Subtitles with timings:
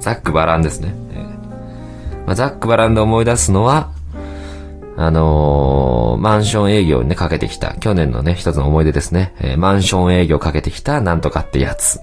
[0.00, 0.94] ザックバランですね。
[2.34, 3.90] ザックバランで思い出すのは、
[4.96, 9.34] あのーマンション営業にね、かけてきた、去年のね、一つの思い出ですね。
[9.40, 12.00] えーマンション営業かけてきた、なんとかってやつ。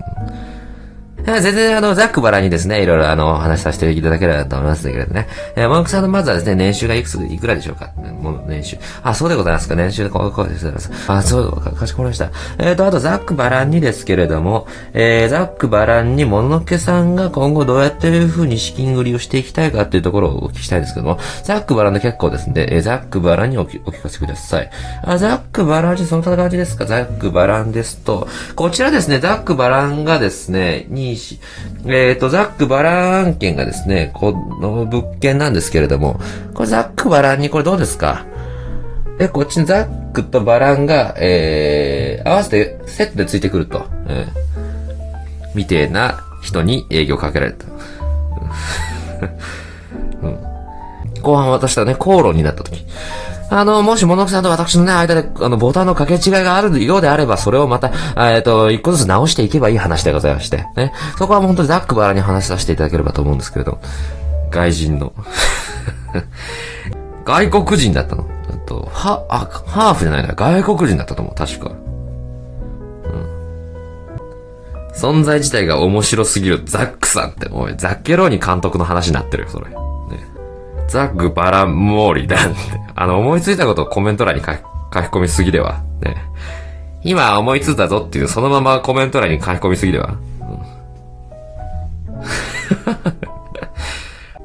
[1.25, 5.27] 全然あの、ザックバラにですね、いろいろあの、話させていただければと思いますけれどね。
[5.55, 7.91] えー、モンクさんのまずはですね、年収がいくつ、いくらでしょうか？
[7.98, 8.77] もう年収。
[9.04, 9.75] あ、そうでございますか？
[9.75, 10.71] 年収、こう、こうです。
[11.07, 12.31] あ、そう、かかしこまりました。
[12.59, 24.70] えっ、と、あと、ザックバランにですけれども、えー、ザックバランにもののけさんが今後どうやっていう風に資金繰りをしていきたいかっていうところをお聞きしたいんですけども、ザックバランで結構ですね、えー、ザックバランにおお聞かせください。
[25.03, 26.85] あ、ザックバランにその感じですか？
[26.85, 31.40] ザックバランですと、こちらですね、ザックバランがですね、にし、
[31.85, 34.31] えっ、と、ザックバラン案件がですね、こ
[34.62, 36.20] の物件なんですけれども、
[36.53, 38.26] これザックバランにこれどうですか？
[39.20, 43.86] え、こっちにザックとバランが、えー、合わせてセットでついてくると。
[44.08, 44.31] えー、
[45.53, 47.66] みてえな人に営業かけられた。
[50.23, 50.38] うん、
[51.22, 52.86] 後半私とね、口論になった時。
[53.56, 57.92] あの、もし、モノクさんと私のね、間で、あの、ボタンの掛け違いがあるようであれば、それをまた、
[58.34, 60.92] えっ、と、一個ずつ直していけばいい話でございまして、ね。
[61.20, 63.80] そこは本当にザックバラに話させていただければと思うんですけれど、
[64.50, 65.14] 外人の。
[67.26, 68.26] 外国人だったの。
[68.50, 70.34] えっと、は、あ、ハーフじゃないな。
[70.34, 71.72] 外国人だったと思う、確か。
[74.96, 79.70] 存在自体が面白すぎるザックさんって、おい、ザッケローニ監督の話になってるよ、それ。
[79.70, 79.76] ね。
[80.88, 82.83] ザックバラモーリだって。
[82.95, 84.58] あの、思いついたことをコメント欄に書き
[84.94, 85.81] 込みすぎでは。
[86.02, 86.16] ね。
[87.03, 90.16] 今思いついたぞっていう、そのままコメント欄に書き込みすぎでは。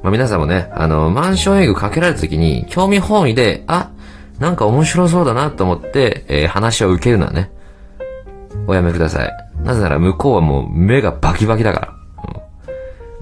[0.03, 3.91] まあ皆さんもね、あの、マンション営業かけられた時に、興味本位で、あ、
[4.39, 7.51] なんか面白そうだなと思って、えー話を受けるのはね、
[8.67, 9.31] おやめください。
[9.63, 11.93] なぜなら向こうはもう目がバキバキだから。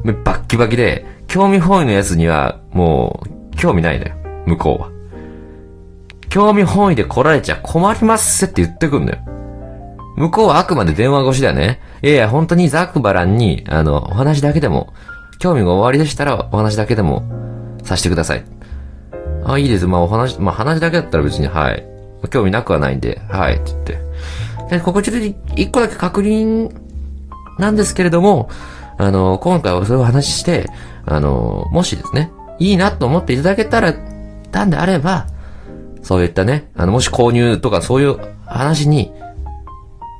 [0.05, 4.14] うん、目バッキバキで、興味本位のやつには、もう、興味ないのよ。
[4.46, 4.95] 向こうは。
[6.37, 9.20] 興味本位で来られちゃ困りますって言ってくんだよ。
[10.17, 11.80] 向こうはあくまで電話越しだよね。
[12.02, 14.92] いやいや、本当にザクバランに、あの、お話だけでも、
[15.39, 17.23] 興味が終わりでしたら、お話だけでも、
[17.85, 18.45] させてください。
[19.46, 19.86] あ、いいです。
[19.86, 21.83] まあ、お話、まあ、話だけだったら別に、はい。
[22.29, 23.98] 興味なくはないんで、はい、って言って。
[24.77, 25.25] で、ここちょっと
[25.57, 26.70] 一個だけ確認
[27.58, 28.51] なんですけれども、
[28.98, 30.67] あの、今回はそういう話して、
[31.07, 33.95] あの、もしですね、いいなと思っていただけたら、
[34.52, 35.29] たんであれば、
[36.06, 39.11] そういったね、あの、もし購入とかそういう話に、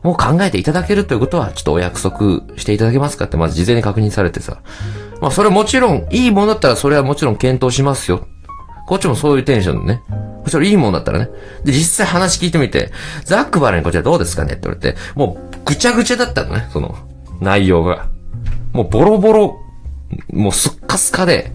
[0.03, 4.63] もう考えていただけるということは、ちょっとお約束していただけますかって、まず事前に確認されてさ。
[5.21, 8.27] まあ、それもちろん、いいものだったら、それはもちろん検討しますよ。
[8.89, 10.03] こっちもそういうテンションでね。
[10.49, 11.29] それいいものだったらね。
[11.63, 12.91] で、実際話聞いてみて、
[13.25, 16.97] ザックバラにこちらどうですかねって言われて、もう、ぐちゃぐちゃだったのね、その、
[17.41, 18.09] 内容が。
[18.73, 19.57] もう、ボロボロ、
[20.33, 21.53] もう、すっかすかで、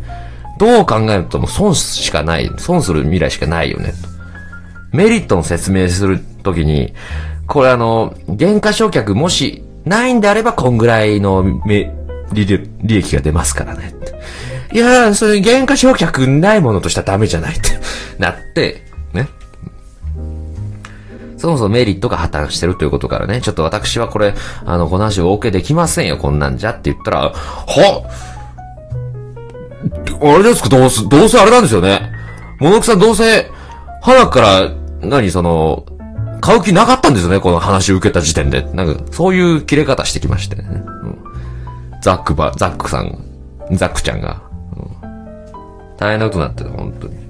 [0.62, 4.11] どう考えるともう損しかない、損する未来しかないよね、と。
[4.92, 6.94] メリットの説明するときに、
[7.48, 11.94] これあの、原価償却もしないんであれば、こんぐらいのめ
[12.34, 13.94] 利益が出ますからね。
[14.74, 17.70] いやー、それ原価償却ないものとしたらダメじゃないって
[18.20, 19.28] なって、ね。
[21.38, 24.34] そもそもメリットが破綻してるということからね、ちょっと私はこれ、
[24.66, 28.04] あの、この話を OK できませんよ、こんなんじゃって言ったら、は
[30.24, 32.12] あれですか、どうせ、どうせあれなんですよね。
[32.60, 33.50] モノクさんどうせ、
[34.02, 35.86] 花から、何その、
[36.42, 38.64] 買う気なかったんですよね、この話を受けた時点で。
[38.74, 40.64] なんか、そういう切れ方してきましてね。
[40.68, 41.18] うん、
[42.02, 43.24] ザックば、ザックさん、
[43.72, 44.42] ザックちゃんが。
[44.76, 47.22] うん、大変なことになってる、本当に。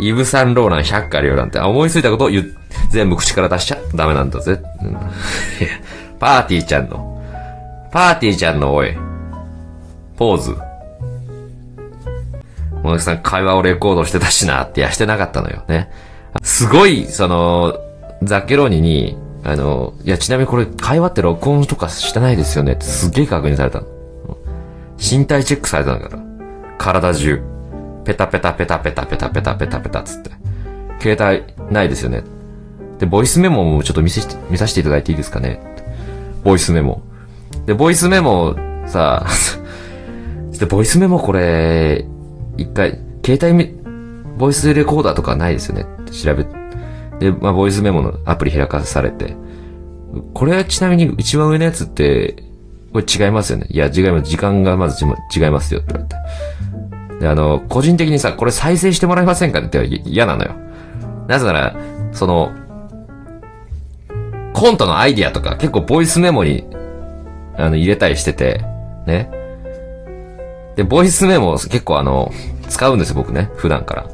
[0.00, 2.44] イブ・サンローラン100回よなんて、思いついたことを言、
[2.90, 4.60] 全部口から出しちゃダメなんだぜ。
[4.82, 4.96] うん、
[6.18, 7.22] パーティーちゃんの、
[7.92, 8.96] パーティーちゃんのおい、
[10.16, 10.56] ポーズ。
[12.82, 15.90] モノクさん会話をレコードしてたしなって、や、してなかったのよね。
[16.42, 17.78] すごい、その、
[18.22, 23.86] ザッケローニに、あの、いや、ちなみにこれ会話って録音とかしてないですよねってすげえ確認されたの。
[24.98, 26.22] 身体チェックされたんだから。
[26.78, 27.42] 体中。
[28.04, 30.30] ペタペタペタペタペタペタペタペタつって。
[31.00, 32.22] 携帯ないですよね。
[32.98, 35.60] で、ボイスメモもちょっと見せ、見させていただいていいですかね。
[36.44, 37.02] ボイスメモ。
[37.66, 39.26] で、ボイスメモさ、
[40.58, 42.06] で、ボイスメモこれ、
[42.56, 43.72] 一回、携帯め、
[44.38, 46.46] ボイスレコーダーとかないですよね調べ。
[47.18, 49.36] で、まあ、ボイスメモのアプリ開かされて。
[50.34, 52.42] これはちなみに一番上のやつって、
[52.92, 53.66] これ違いますよね。
[53.70, 54.30] いや、違います。
[54.30, 57.20] 時間がまず違いますよって言われて。
[57.20, 60.52] で、あの、個人的にさ、これ再生してもらえませんかねって嫌なのよ。
[61.28, 61.76] なぜなら、
[62.12, 62.52] その、
[64.52, 66.66] コントのアイディアとか結構ボイスメモに
[67.56, 68.60] あの、入れたりしてて、
[69.06, 69.30] ね。
[70.76, 72.32] で、ボイスメモ結構あの、
[72.68, 73.50] 使うんですよ、僕ね。
[73.56, 74.02] 普段から。
[74.04, 74.08] だ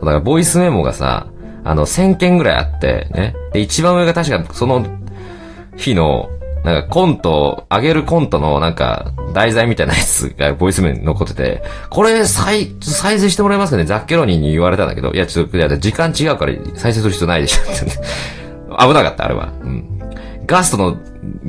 [0.00, 1.28] から、ボイスメモがさ、
[1.64, 3.34] あの、1000件ぐらいあって、ね。
[3.52, 4.86] で、一番上が確か、その
[5.76, 6.28] 日の、
[6.64, 13.84] なんかコント、上げるコントのなんか、題材みたいなやつがボイスメモに残ってて、これ、再、再生してもらえますかね？
[13.84, 17.90] ザッケロニーに言われたんだけど、いや、ちょっと、時間違うから再生する必要ないでしょって。
[18.78, 19.52] 危なかった、あれは。
[19.62, 19.84] うん。
[20.46, 20.96] ガストの、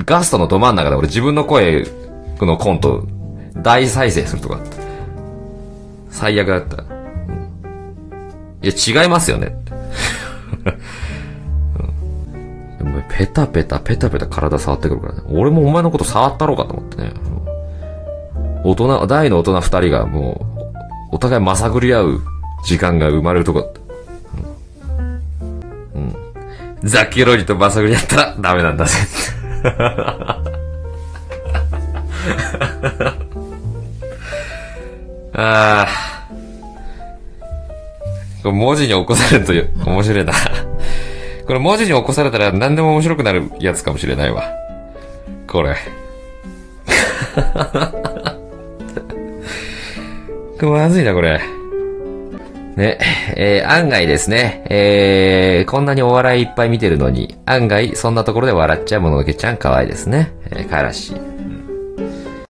[0.06, 1.86] ガストのど真ん中で俺自分の声
[2.42, 3.06] のコント、
[3.62, 4.78] 大再生するとかった。
[6.10, 6.84] 最悪だった。
[8.62, 9.56] いや、違いますよね。
[12.80, 15.22] うんもペタペタ、ペタペタ体触ってくるからね。
[15.30, 17.14] 俺もお前のこと触ったろうかと思ってね。
[18.64, 20.46] 大人、大の大人二人がも
[21.12, 22.20] う、お互いまさぐり合う
[22.66, 23.80] 時間が生まれるとこだった。
[25.96, 26.16] うん。
[26.84, 28.94] ザッキロリとまさぐり合ったらダメなんだぜ。
[35.38, 35.88] ああ。
[38.42, 40.34] これ文字に起こされると面白いな。
[41.46, 44.44] これ文字に起こされたら何でも面白くなるやつかもしれないわ。
[45.48, 45.76] これ。
[50.60, 51.40] これまずいな、これ。
[52.76, 53.00] ね、
[53.36, 60.32] えー案外ですね、えーこんなにお笑いいっぱい見てるのに、案外そんなところで笑っちゃうもののけちゃん可愛いですね。
[60.52, 61.37] えー、かわらしい。